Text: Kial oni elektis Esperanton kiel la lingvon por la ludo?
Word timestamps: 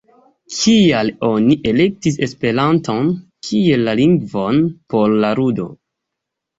Kial 0.59 1.11
oni 1.27 1.57
elektis 1.73 2.19
Esperanton 2.29 3.13
kiel 3.51 3.87
la 3.91 3.97
lingvon 4.03 4.63
por 4.93 5.19
la 5.25 5.35
ludo? 5.45 5.73